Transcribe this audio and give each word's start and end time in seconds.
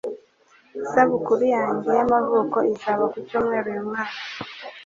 Isabukuru 0.85 1.43
yanjye 1.57 1.89
y'amavuko 1.97 2.57
izaba 2.71 3.03
ku 3.11 3.17
cyumweru 3.27 3.67
uyu 3.71 3.83
mwaka. 3.89 4.19